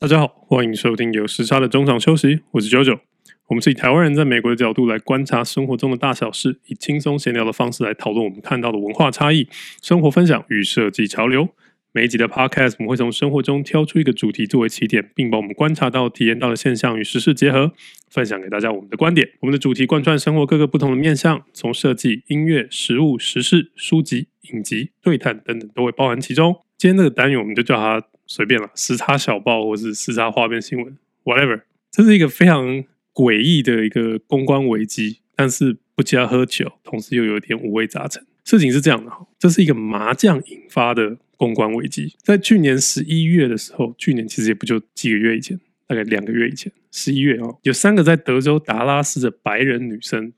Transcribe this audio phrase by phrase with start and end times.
[0.00, 3.00] 大家好，欢迎收听有时差的中场休息，我是九九。
[3.48, 9.48] 我们是以台湾人在美国的角度来观察生活中的大小事，以轻松闲聊的方式来讨论我们看到的文化差异、
[9.82, 11.48] 生活分享与设计潮流。
[11.90, 17.72] 每一集的 Podcast 我们会从生活中挑出一个主题作为起点，并把我们观察到、体验到的现象与时事结合，
[18.08, 19.28] 分享给大家我们的观点。
[19.40, 26.54] 我们的主题贯穿生活各个不同的面向，从设计、音乐、食物、时事、书籍、影集、对谈等等都会包含其中。
[26.78, 28.02] 今天这个单元我们就叫它。
[28.30, 31.62] 随便了，时差小报或是时差花边新闻，whatever。
[31.90, 38.22] 这是一个非常诡异的一个公关危机，但是不加喝酒，同时又有一点五味杂陈。
[38.44, 42.14] 事情是这样的哈，这是一个麻将引发的公关危机。
[42.18, 50.34] 在去年十一月的时候，去年其实也不就几个月以前，大概两个月以前，十一月啊，有三个在德州达拉斯的白人女生。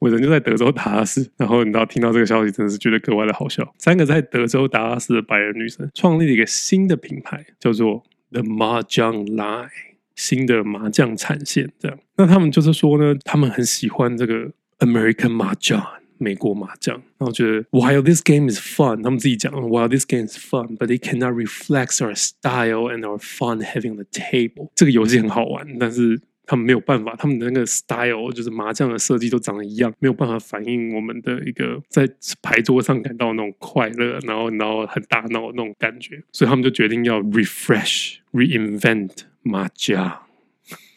[0.00, 3.74] 我人就在德州达拉斯，然后你知道听到这个消息，真的是觉得格外的好笑。
[3.78, 9.68] 三个在德州达拉斯的白人女生创立了一个新的品牌，叫做 The Mahjong Line，
[10.14, 11.72] 新的麻将产线。
[11.80, 15.84] 这样，那他们就是说呢，他们很喜欢这个 American Mahjong，
[16.18, 22.92] 美国麻将，然后觉得 While this game is fun，他们自己讲 While this game is fun，but it cannot reflect our style
[22.92, 24.70] and our fun having the table。
[24.76, 26.20] 这个游戏很好玩，但是。
[26.48, 32.08] 他们没有办法，他们的那个 style 就是麻将的设计都长得一样，没有办法反映我们的一个在
[32.40, 39.10] 牌桌上感到那种快乐，然后然后很大闹的那种感觉，所以他们就决定要 refresh reinvent
[39.42, 40.22] 麻将。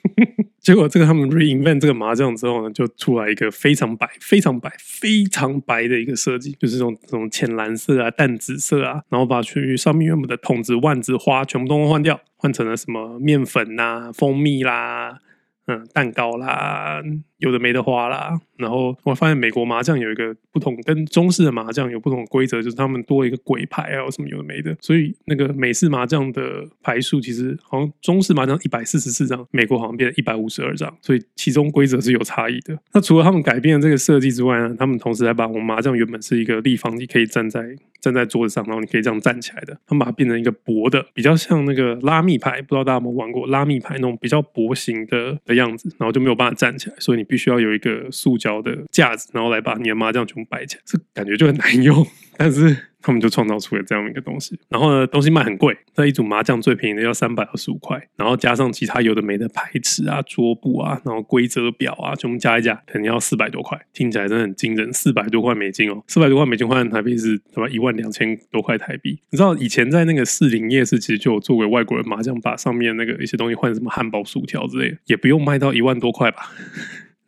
[0.61, 15.19] 结果这个他们 reinvent 这个麻将之后呢，就出来一个非常白、非常白、非常白的一个设计，就是这种这种浅蓝色啊、淡紫色啊，然后把去上面原本的筒子、腕子、花全部都换掉，换成了什么面粉呐、蜂蜜啦。
[15.67, 17.01] 嗯，蛋糕啦，
[17.41, 18.39] 有的没的花啦。
[18.57, 24.75] 然后我发现美国麻将有一个不同，跟中式的麻将有不同的规则，就是他们多一个鬼牌啊，什么有的没的。
[24.79, 32.77] 所以那个美式麻将的牌数其实好像中式麻将一百四十四张，美国好像变成一百五十二张，所以其中规则是有差异的。
[32.93, 37.75] 那除了他们改变这个设计之外呢，他们同时还把我们麻将原本是一个立方体，可以站在。
[38.01, 39.79] 站在桌子上，然后你可以这样站起来的。
[39.85, 52.05] 他们把它变成一个薄的，比较像那个拉密牌，不知道大家有没有玩过拉密牌那种比较薄型的的样子，然后就没有办法站起来，所以你必须要有一个塑胶的架子，然后来把你的麻将全部摆起来，这感觉就很难用，
[52.35, 52.75] 但是。
[53.03, 69.19] 他们就创造出了这样一个东西，然后呢，东西卖很贵，那一组麻将最便宜的要三百二十五块，然后加上其他有的没的牌池啊、桌布啊，然后规则表啊，全部加一加，肯定要四百多块，听起来真的很惊人，四百多块美金哦，四百多块美金换台币是什么一万两千多块台币。
[69.31, 76.51] 你知道以前在那个士林夜市，其实就有做过外国人麻将，把上面那个一些东西换成什么汉堡、薯条之类的，也不用卖到一万多块吧。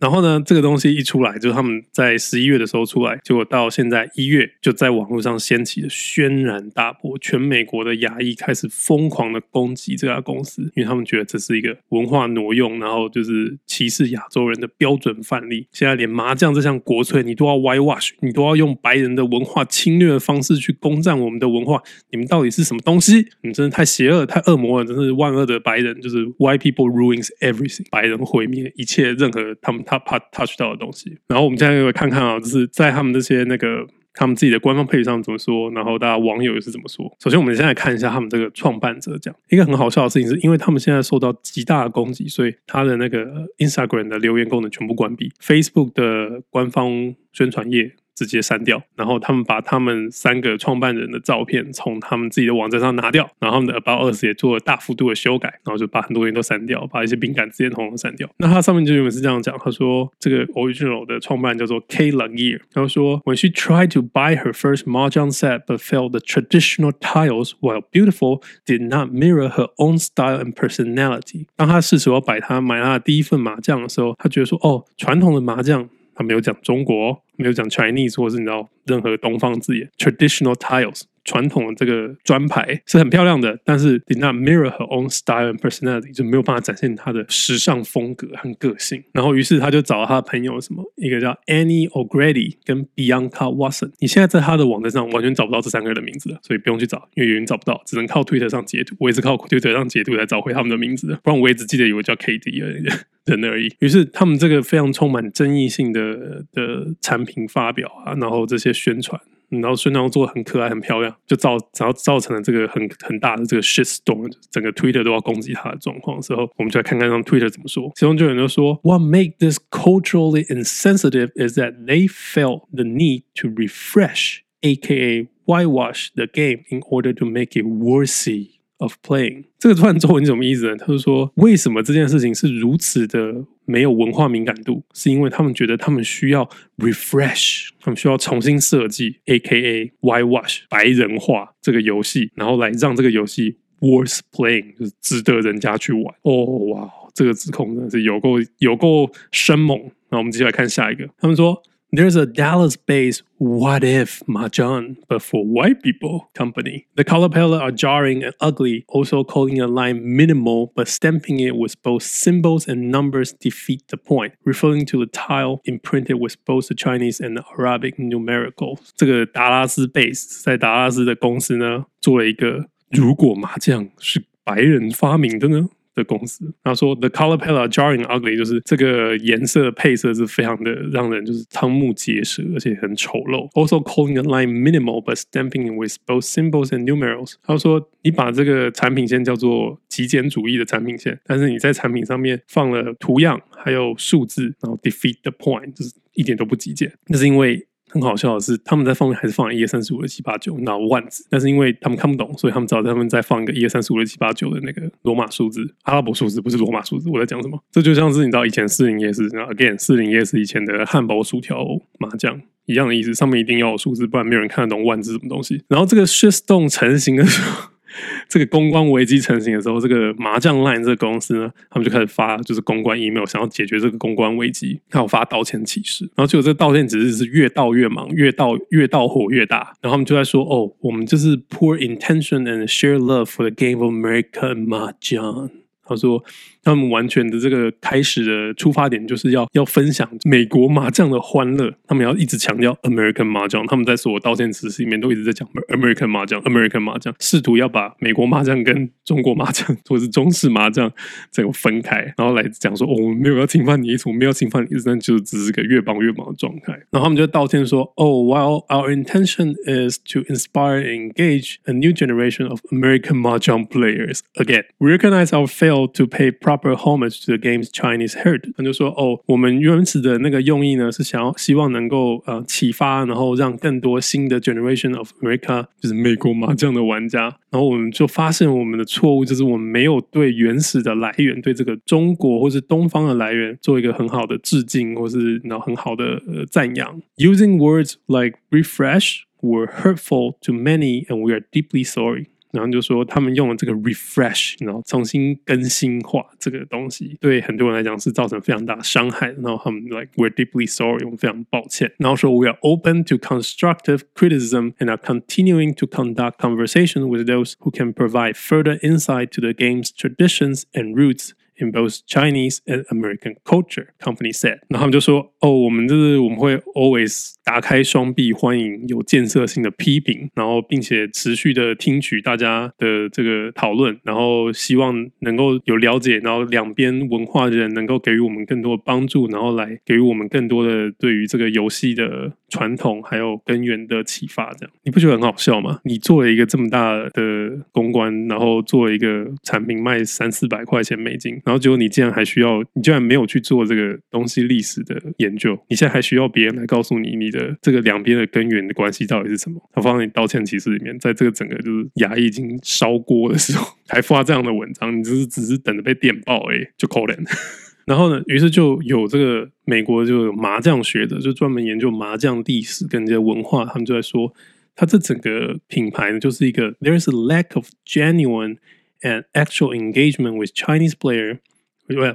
[0.04, 15.66] 然后呢，这个东西一出来，就是他们在十一月的时候出来，结果到现在一月，就在网络上掀起了轩然大波，全美国的亚裔开始疯狂的攻击这家公司，因为他们觉得这是一个文化挪用，然后就是歧视亚洲人的标准范例。
[15.72, 21.82] 现在连麻将这项国粹，你都要 w h i wash，你都要用白人的文化侵略的方式去攻占我们的文化，
[22.12, 23.26] 你们到底是什么东西？
[23.40, 24.86] 你真的太邪恶、太恶魔了！
[24.86, 29.82] 真是万恶的白人，就是 white people ruins everything，白人毁灭一切，任何他们。
[29.94, 37.06] 他怕 touch 到的东西，然后我们现在又看看啊，就是在他们这些那个他们自己的官方配置上怎么说，然后大家网友又是怎么说。
[37.20, 47.94] 首先，我们现在看一下他们这个创办者讲一个很好笑的事情，是因为他们现在受到极大的攻击，所以他的那个 Instagram 的留言功能全部关闭，Facebook 的官方宣传页。
[48.16, 58.30] 直接删掉，然后他们把他们三个创办人的照片从他们自己的网站上拿掉，然后他们的 About Us 也做了大幅度的修改，然后就把很多人都删掉，把一些敏感字眼统统删掉。
[58.38, 66.12] 那他上面就原本是这样讲，他说这个 Original 的创办叫做 Kay Lanier，他说 When she tried to buy her first mahjong set but felt
[66.12, 71.48] the traditional tiles while beautiful did not mirror her own style and personality。
[71.56, 75.90] 当他试图要摆他买他的第一份麻将的时候，他觉得说哦，传统的麻将。
[76.16, 79.90] 他没有讲中国，没有讲 Chinese，或是你知道任何东方字眼。
[79.98, 89.04] Traditional tiles，传统的这个砖牌是很漂亮的，但是 did not mirror her own style and personality，就没有办法展现她的时尚风格和个性。
[89.14, 93.92] 然后，于是他就找了他的朋友，什么一个叫 Annie O'Grady 跟 Bianca Watson。
[94.00, 98.96] 你现在在他的网站上完全找不到这三个人的名字了，所以不用去找，因为有人找不到，只能靠 Twitter 上截图。
[99.00, 102.84] 我也是靠 Twitter 上截图来找回他们的名字的，不然我也只记得有个叫 KD 而已。
[103.26, 103.74] 人而已。
[103.80, 109.18] 于是他们这个非常充满争议性的的产品发表啊，然后这些宣传，
[109.62, 117.92] 然后孙杨做的很可爱、很漂亮，就造然后造成了这个很很大的这个 shit storm，整个 Twitter 都要攻击他的状况的时候，我们就来看看让 Twitter 怎么说。
[117.96, 126.26] 其中就有人就说：“What make this culturally insensitive is that they felt the need to refresh, aka whitewash the
[126.26, 129.46] game in order to make it worthy.” of playing。
[129.58, 130.76] 这个段中文什么意思呢？
[130.76, 134.84] 他就说，为什么这件事情是如此的没有文化敏感度？
[134.94, 146.16] 是因为他们觉得他们需要 refresh，他们需要重新设计，AKA whitewash 白人化这个游戏，然后来让这个游戏 worth playing，就是值得人家去玩。
[146.24, 149.80] 哦，哇，这个指控真的是有够有够生猛。
[150.10, 151.62] 那我们接下来看下一个，他们说。
[151.93, 156.87] There's a Dallas-based What If Mahjong, but for white people company.
[156.97, 161.57] The color palette are jarring and ugly, also calling a line minimal, but stamping it
[161.57, 166.69] with both symbols and numbers defeat the point, referring to the tile imprinted with both
[166.69, 168.91] the Chinese and the Arabic numericals.
[168.95, 175.71] 这个达拉斯 base 在达拉斯的公司呢，做了一个如果麻将是白人发明的呢？
[175.96, 183.50] 的公司，他说：“The color palette jarring ugly，就是这个颜色配色是非常的让人就是瞠目结舌，而且很丑陋。
[183.52, 187.36] Also calling the line minimal but stamping it with both symbols and numerals。
[187.44, 196.92] 他说，你把这个产品线叫做极简主义的产品线，但是你在产品上面放了图样还有数字，然后 defeat the point，就是一点都不极简。
[197.08, 207.08] 那是因为。”很好笑的是，他们在放还是放一二三四五六七八九那万字，但是因为他们看不懂，所以他们只好他们再放一个一二三四五六七八九的那个罗马数字，阿拉伯数字不是罗马数字。
[207.10, 207.64] 我在讲什么？
[207.72, 211.64] 这就像是你知道以前四零夜市，again 四零夜市以前的汉堡、薯条、
[212.00, 215.64] 麻将一样的意思，上面一定要有数字，不然没有人看得懂万字什么东西。
[215.68, 217.73] 然后这个 shit stone 成型的时候。
[218.28, 226.04] 这个公关危机成型的时候，这个麻将 Line 这个公司呢，他们就开始发就是公关 email，想要解决这个公关危机，还有发道歉启事。
[226.16, 229.76] 然后结果这个道歉指示是越道越忙，越道越道火越大。
[229.82, 235.50] 然后他们就在说：“哦，我们就是 poor intention and share love for the game of American 麻将。”
[235.86, 236.24] 他说。
[236.64, 250.92] 他们完全的这个开始的出发点就是要要分享美国麻将的欢乐，他们要一直强调 American 麻将，他们在所有道歉词里面都一直在讲 American 麻将，American 麻将，试图要把美国麻将跟中国麻将或者是中式麻将
[251.32, 256.74] 这个分开，然后来讲说哦，我们没有要侵犯你意思，我们没有侵犯你意思，但就只是个越帮越忙的状态。
[256.92, 264.66] 然后他们就道歉说哦，While our intention is to inspire and engage a new generation of American 麻将 players, again,
[264.78, 275.13] we recognize our fail to pay proper homage to the game's Chinese heritage，他就说：“哦，我们原始的那个用意呢，是想要希望能够呃启发，然后让更多新的 generation of
[275.21, 277.37] America，就是美国麻将的玩家。
[277.51, 287.01] 然后我们就发现我们的错误，就是我们没有对原始的来源，对这个中国或是东方的来源做一个很好的致敬，或是然后很好的呃赞扬。
[287.17, 299.29] Using words like refresh were hurtful to many, and we are deeply sorry。” 然后就说他们用了这个 refresh，然后重新更新化这个东西，对很多人来讲是造成非常大的伤害。
[299.33, 301.93] 然后他们 like we're deeply sorry，我们非常抱歉。
[301.99, 307.71] 然后说 we are open to constructive criticism and are continuing to conduct conversation with those who
[307.71, 311.33] can provide further insight to the game's traditions and roots
[311.72, 313.88] both Chinese and American culture.
[314.00, 314.60] Company said。
[314.70, 317.34] 然后他们就说哦，我们就是我们会 always。
[317.46, 334.54] 打开双臂，欢迎有建设性的批评，然后并且持续的听取大家的这个讨论，然后希望能够有了解，然后两边文化的人能够给予我们更多的帮助，然后来给予我们更多的对于这个游戏的传统还有根源的启发。
[334.54, 335.82] 这样你不觉得很好笑吗？
[335.84, 347.34] 你做了一个这么大的公关，然后做一个产品卖三四百块钱美金，然后然后结果你竟然还需要，你竟然没有去做这个东西历史的研究，你现在还需要别人来告诉你你。
[347.34, 349.60] 的这个两边的根源的关系到底是什么？
[349.74, 357.18] 他放在你道歉启事里面，在这个整个就是牙医已经烧锅的时候， 还发这样的文章，你只是只是等着被电爆哎，就可怜。
[357.88, 364.32] 然后呢，于是就有这个美国就有麻将学者，就专门研究麻将历史跟这些文化，他们就在说，
[364.76, 368.58] 他这整个品牌呢，就是一个 there is a lack of genuine
[369.03, 371.41] and actual engagement with Chinese player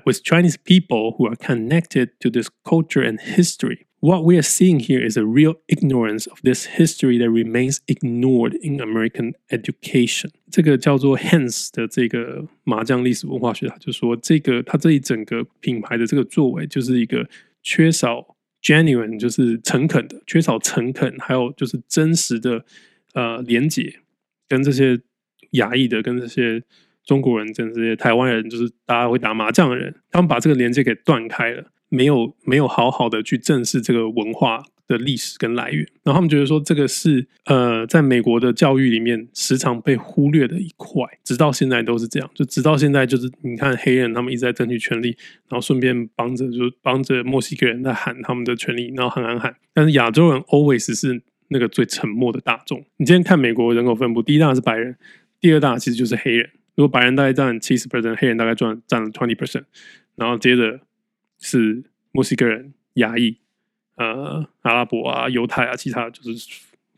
[0.06, 3.88] with Chinese people who are connected to this culture and history.
[4.02, 8.54] What we are seeing here is a real ignorance of this history that remains ignored
[8.62, 10.30] in American education。
[10.52, 17.28] 这个叫做 Hans 的这个麻将历史文化学，他就说，这个他这一整个品牌的这个作为，就是一个
[17.62, 22.66] 缺少 genuine，就是诚恳的，缺少诚恳，还有就是真实的
[23.14, 24.02] 呃连结，
[24.50, 25.00] 跟这些
[25.53, 26.63] 亚裔的，跟这些
[27.05, 31.65] 中国人，跟这些台湾人，就是大家会打麻将的人，他们把这个连接给断开了。
[31.91, 45.17] 没有没有好好的去正视这个文化的历史跟来源，然后他们觉得说这个是呃，在美国的教育里面时常被忽略的一块，直到现在都是这样，就直到现在就是你看黑人他们一直在争取权利，
[45.49, 52.85] 然后顺便帮着就帮着墨西哥人在喊他们的权利，然后喊喊喊，但是亚洲人 always 是那个最沉默的大众。
[52.99, 54.95] 你今天看美国人口分布，第一大是白人，
[55.41, 56.51] 第二大其实就是黑人。
[56.75, 59.65] 如果白人大概占七十 percent，黑人大概占占了 twenty percent，
[60.17, 60.81] 然后接着
[61.39, 63.39] 是墨西哥人、亚裔、
[63.97, 66.49] 呃阿拉伯啊、犹太啊，其他就是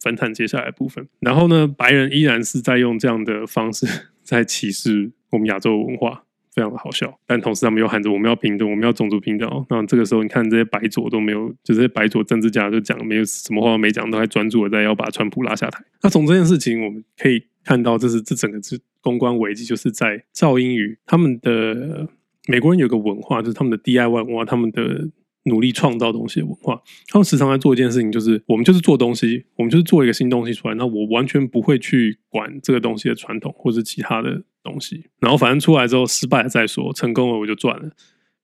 [0.01, 1.09] 分摊接下来的部分。
[1.21, 3.87] 然后呢，白人依然是在用这样的方式
[4.23, 6.25] 在歧视我们亚洲文化。
[6.53, 9.49] 非常的好笑，但同时他们又喊着我们要平等，我们要种族平等。
[9.71, 15.81] 那这个时候，你看这些白左都没有，就这些白左政治家就讲没有什么话没讲，都还专注的在要把川普拉下台。
[16.03, 22.09] 那从这件事情我们可以看到，这是这整个是公关危机，就是在噪音于他们的
[22.47, 25.09] 美国人有个文化，就是他们的 DIY 文化，他们的。
[25.45, 37.91] 努力创造东西的文化，他们时常在做一件事情，就是我们就是做东西，我们就是做一个新东西出来，那我完全不会去管这个东西的传统或者其他的东西，然后反正出来之后失败了再说，成功了我就赚了。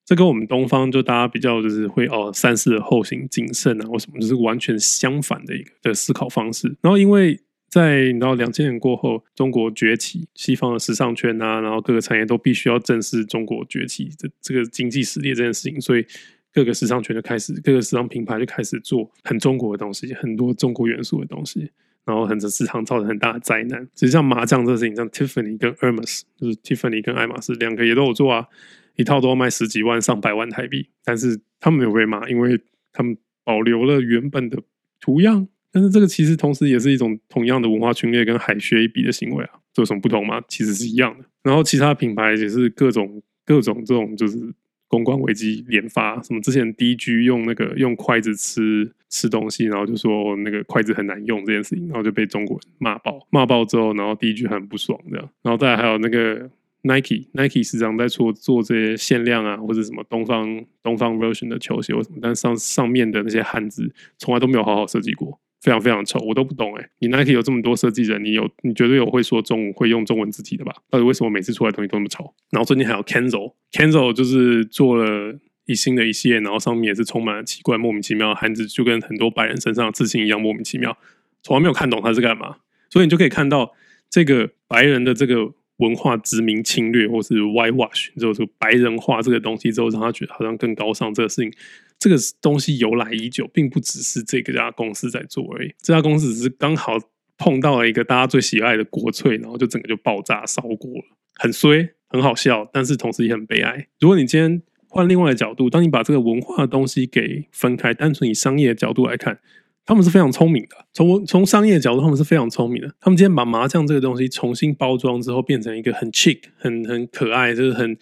[0.06, 6.74] 这跟我们东方就大家比较就是会哦三思而后行、谨慎啊或什么，就是完全相反的一个的思考方式。
[6.80, 16.04] 然后因为在你知道两千年过后，中国崛起，西方的时尚圈啊，然后各个产业都必须要正视中国崛起这这个经济实力这件事情，所以。
[16.52, 21.70] 各个时尚圈就开始，各个时尚品牌就开始做很中国的东西，很多中国元素的东西，
[22.06, 23.86] 然后很多市场造成很大的灾难。
[23.94, 28.46] 其实像麻将这个事情，像 Tiffany 跟 Hermes，就是 Tiffany 跟爱马仕两个也都有做啊，
[28.94, 32.58] 一套都要卖十几万、上百万台币，但是他们没有被骂，因为
[32.90, 34.62] 他们保留了原本的
[34.98, 35.46] 图样。
[35.72, 40.42] 但是这个其实同时也是一种同样的文化侵略跟海削一笔的行为啊，这有什么不同吗？
[40.48, 41.24] 其实是一样的。
[41.42, 44.52] 然后其他品牌也是各种各种这种就是。
[44.88, 56.48] 公关危机连发，什么之前 DG 用那个用筷子吃吃东西，然后就说那个筷子很难用这件事情，然后就被中国人骂爆，骂爆之后，然后 DG 很不爽这样，然后再还有那个
[56.82, 65.40] Nike，Nike 时常在做做这些限量啊，或者什么东方东方 version 的球鞋或什么，但上上面的那些汉字从来都没有好好设计过。
[65.60, 66.88] 非常非常丑，我都不懂哎。
[67.00, 70.72] 你 Nike 有这么多设计人，你有你绝对有会说中文、会用中文字体的吧？
[70.90, 72.34] 到底为什么每次出来的东西都那么丑？
[72.50, 80.96] 然后最近还有 Kenzo，Kenzo 就是做了一新的一系列，然后上面也是充满了奇怪、莫名其妙的汉字，就跟很多白人身上的自信一样莫名其妙，
[81.42, 82.56] 从来没有看懂它是干嘛。
[82.90, 83.72] 所以你就可以看到
[84.08, 91.12] 这个白人的这个文化殖民侵略，或是 whitewash 之后这个白人化这个东西之后，让他觉得好像更高尚。
[91.12, 91.52] 这个事情。
[91.98, 95.74] 这个东西由来已久，并不只是这个家公司在做而已。
[95.82, 96.98] 这家公司只是刚好
[97.38, 103.88] 碰到了一个大家最喜爱的国粹，然后就整个就爆炸烧锅了，很衰，很好笑，但是同时也很悲哀。
[104.00, 109.38] 如果你今天换另外的角度，当你把这个文化的东西给分开，单纯以商业的角度来看，
[109.84, 110.86] 他们是非常聪明的。
[110.92, 112.94] 从从商业的角度，他们是非常聪明的。
[113.00, 117.96] 他们今天把麻将这个东西重新包装之后，变成一个很 chic、很很可爱，就是很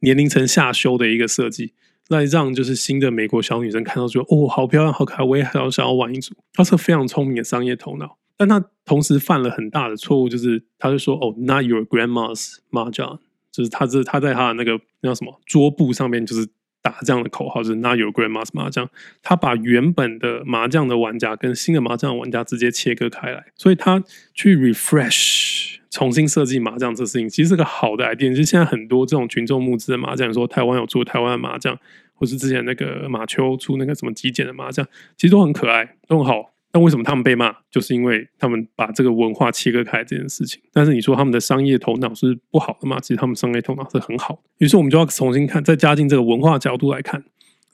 [0.00, 1.74] 年龄层下修的一个设计。
[2.08, 6.34] 来让就是新的美国小女生看到说哦，好漂亮，好可爱，我也好想要玩一组。
[6.52, 13.18] 他是非常聪明的商业头脑，但他同时犯了很大的错误，就是他就说哦，not your grandma's mahjong，，
[13.52, 14.72] 就是他这他在他的那个
[15.02, 16.48] 那叫什么桌布上面就是
[16.88, 18.88] 打这样的口号，就是 not your grandma's 麻将。
[19.22, 24.02] 他把原本的麻将的玩家跟新的麻将玩家直接切割开来，所以他
[24.32, 25.76] 去 refresh。
[25.90, 31.78] 重新设计麻将这事情其实是个好的 idea，就是现在很多这种群众募资的麻将，说台湾有做台湾的麻将，
[32.14, 36.52] 或是之前那个马丘出那个什么极简的麻将，其实都很可爱，都很好。
[36.72, 37.54] 那为什么他们被骂？
[37.70, 40.60] 就是因为他们把这个文化切割开这件事情。
[40.72, 43.00] 但是你说他们的商业头脑是不好的吗？
[43.00, 44.40] 其实他们商业头脑是很好的。
[44.58, 47.24] 于是我们就要重新看，再加进这个文化角度来看。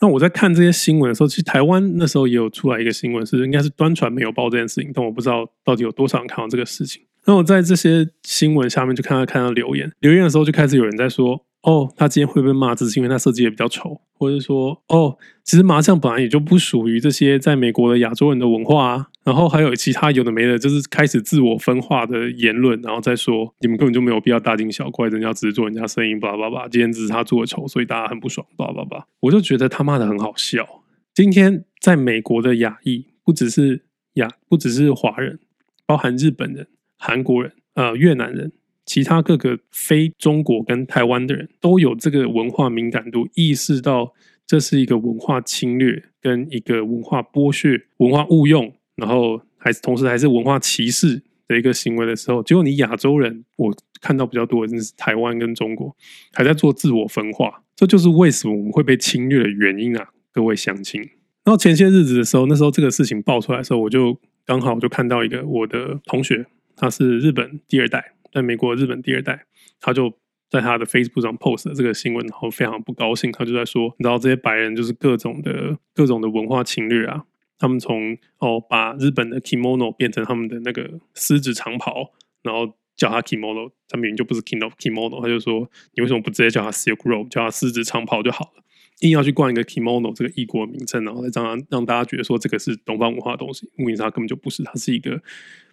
[0.01, 7.03] 那我在看这些新闻的时候，其实台湾那时候也有出来一个新闻，是应该是端传没有报这件事情，但我不知道到底有多少人看到这个事情。
[7.27, 26.69] 那我在这些新闻下面就看到看到留言，留言的时候就开始有人在说：“哦，他今天会被骂，只是因为他设计的比较丑，或者说，哦，其实麻将本来也就不属于这些在美国的亚洲人的文化啊。”然后还有其他有的没的，就是开始自我分化的言论，然后再说你们根本就没有必要大惊小怪，人家只是做人家生意，巴拉巴拉。
[26.69, 29.07] 今天只是他做的丑，所以大家很不爽，巴拉巴拉。
[29.21, 30.83] 我就觉得他骂的很好笑。
[31.15, 35.39] 今天在美国的亚裔，不只是亚，不只是华人，
[35.87, 36.67] 包含日本人。
[36.99, 38.53] 韩国人、呃越南人、
[38.95, 44.15] 其他各个非中国跟台湾的人都有这个文化敏感度，意识到
[44.47, 55.93] 这是一个文化侵略跟一个文化剥削、文化误用，然后还同时还是文化歧视的一个行为的时候，结果你亚洲人，我看到比较多的是台湾跟中国
[56.33, 61.01] 还在做自我分化，这就是为什么我们会被侵略的原因啊，各位乡亲。
[61.43, 66.47] 然后前些日子的时候，那时候这个事情爆出来的时候，我就刚好就看到一个我的同学。
[66.77, 69.47] 他是日本第二代，在美国日本第二代，
[69.81, 70.13] 他就
[70.51, 77.25] 在他的 Facebook 上 post 了这个新闻，然后非常不高兴，他就在说，你知道这些白人就是各种的各种的文化侵略啊，
[77.57, 82.13] 他们从哦把日本的 kimono 变成他们的那个狮子长袍，
[82.43, 88.65] 然后叫他 kimono，他明明就不是 kino kimono 他就说你为什么不直接叫他 silk robe，叫他狮子长袍就好了，
[89.01, 95.23] 硬要去冠一个 kimono 这个异国名称，然后再让让大家觉得说这个是东方文化的东西，问题是它根本就不是，它是一个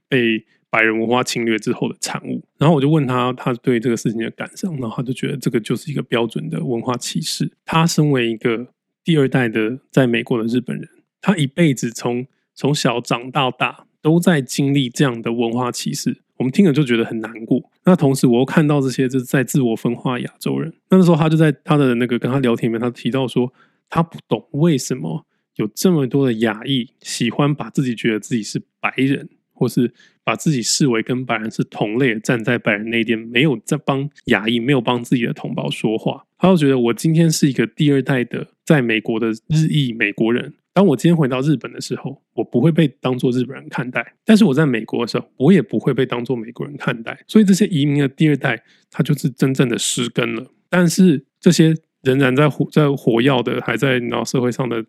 [0.07, 2.41] 被白人文化侵略之后的产物。
[2.57, 7.51] 然后我就问他他对这个事情的感想，然后他就觉得这个就是一个标准的文化歧视。
[7.63, 8.65] 他身为一个
[9.03, 10.89] 第二代的在美国的日本人，
[11.21, 12.25] 他一辈子从
[12.55, 16.21] 从小长到大都在经历这样的文化歧视。
[16.37, 17.61] 我们听了就觉得很难过。
[17.83, 20.73] 那同时，我又看到这些就是在自我分化亚洲人。
[20.89, 23.53] 那时候，他就在他的那个跟他聊天里面，他提到说，
[23.87, 25.23] 他不懂为什么
[25.57, 29.29] 有这么多的亚裔喜欢把自己觉得自己是白人，
[29.61, 36.25] 或是把自己视为跟白人是同类，站在白人那边，没有在帮亚裔，没有帮自己的同胞说话。
[36.39, 40.55] 他就觉得，我今天是一个第二代的在美国的日裔美国人。
[40.73, 47.23] 当我今天回到日本的时候，我不会被当作日本人看待；但是我在美国的时候，我也不会被当作美国人看待。
[47.27, 50.47] 所以这些移民的第二代，他就是真正的失根了。
[50.69, 54.83] 但是这些仍然在活在火药的，还在脑社会上的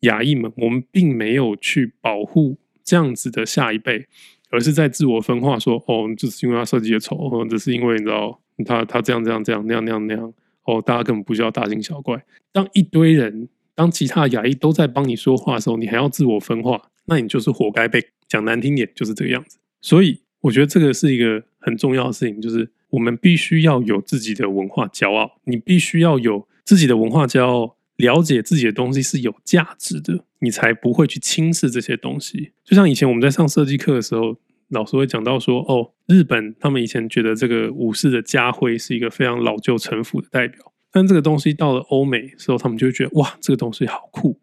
[0.00, 4.06] 亚裔们，我们并没有去保护这样子的下一辈，
[4.50, 10.34] 而是在自我分化说：哦，就是因为他设计的丑，或者是因为你知道他他这样这样这样那样那样那样。
[10.64, 12.24] 哦，大家根本不需要大惊小怪。
[12.52, 13.48] 当一堆人。
[13.74, 19.56] 当其他的亚裔都在帮你说话的时候，你还要自我分化，那你就是活该被讲难听点，就是这个样子。
[19.80, 32.52] 所以我觉得这个是一个很重要的事情，就是我们必须要有自己的文化骄傲，你必须要有自己的文化骄傲，了解自己的东西是有价值的，你才不会去轻视这些东西。
[32.64, 34.36] 就像以前我们在上设计课的时候，
[34.68, 40.72] 老师会讲到说，哦，日本他们以前觉得这个武士的家徽是一个非常老旧陈腐的代表。
[40.90, 44.38] 但这个东西到了欧美的时候，他们就觉得哇，这个东西好酷，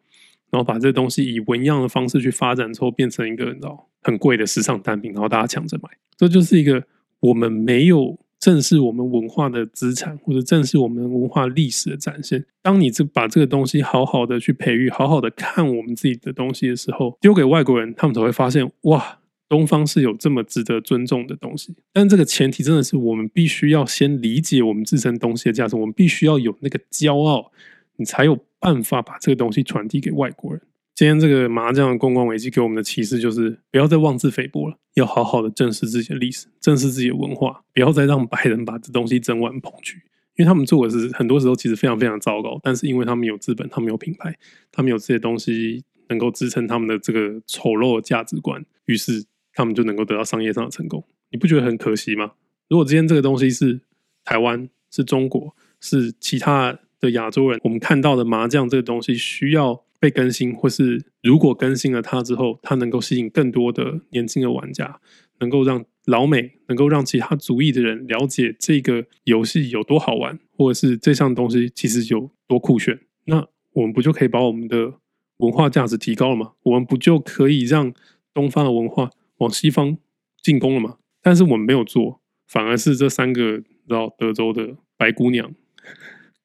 [0.51, 5.89] 然后把这东西以纹样的方式去发展之后，变成一个你知道很贵的时尚单品，然后大家抢着买。
[6.15, 6.83] 这就是一个
[7.19, 12.45] 我们没有正视我们文化的资产，或者正视我们文化历史的展现。
[12.61, 19.17] 当你这把这个东西好好的去培育，好好的看我们自己的东西的时候，丢给外国人，他们才会发现哇。
[19.49, 27.51] 东方是有这么值得尊重的东西，但这个前提真的是我们必须要先理解我们自身东西的价值，我们必须要有那个骄傲，
[27.95, 30.61] 你才有办法把这个东西传递给外国人。
[30.99, 39.95] 今天这个麻将的公关危机给我们的启示就是，不要再妄自菲薄了，要好好的正视自己的历史，正视自己的文化，不要再让白人把这东西整碗捧去，
[40.35, 44.37] 因为他们做的是很多时候其实非常非常糟糕，但是因为他们有资本，他们有品牌，
[44.73, 49.23] 他们有这些东西能够支撑他们的这个丑陋的价值观，于是。
[49.51, 52.31] 他们就能够得到商业上的成功，你不觉得很可惜吗？
[52.69, 53.81] 如果今天这个东西是
[54.23, 64.99] 台湾、是中国、是其他的亚洲人，我们看到的麻将这个东西需要被更新，或是如果更新了它之后，它能够吸引更多的年轻的玩家，
[65.39, 74.93] 能够让老美，能够让其他族裔的人了解这个游戏有多好玩，或者是这项东西其实有多酷炫，那我们不就可以把我们的
[75.37, 76.53] 文化价值提高了吗？
[76.63, 77.93] 我们不就可以让
[78.33, 79.97] 东方的文化往西方
[80.41, 80.97] 进攻了吗？
[81.21, 85.53] 但是我们没有做，反而是这三个到德州的白姑娘，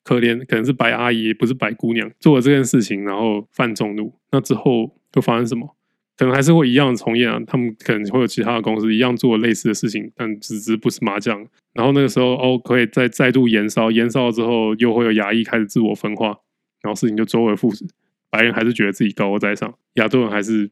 [0.04, 4.14] 可怜，可能是白阿姨，不是白姑娘，做了这件事情，然后犯众怒。
[4.30, 5.76] 那之后会发生什么？
[6.16, 7.40] 可能还是会一样重演啊。
[7.46, 11.44] 他们可能会有其他的公司一样做类似的事情，但只是不是麻将。
[11.72, 16.28] 然后那个时候哦，可以再再度延烧，延烧了之后又会有亚裔开始自我分化，
[16.82, 17.84] 然后事情就周而复始。
[18.30, 20.70] 白人还是觉得自己高高在上，亚洲人还是。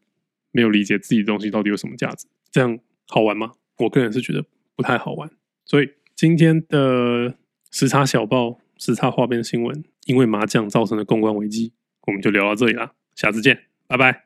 [0.54, 3.52] 没有理解自己的东西到底有什么价值，这样好玩吗？
[3.78, 4.44] 我个人是觉得
[4.76, 5.30] 不太好玩。
[5.64, 7.34] 所以今天的
[7.70, 11.72] 时差小报、时差花边新闻，因为麻将造成的公关危机，
[12.08, 12.94] 我们就聊到这里啦。
[13.14, 14.24] 下次见，拜拜。